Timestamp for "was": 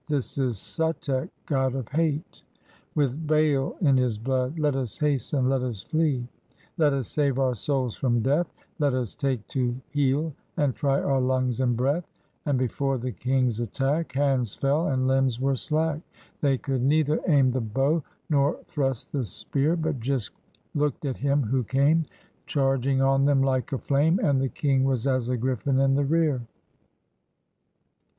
24.83-25.05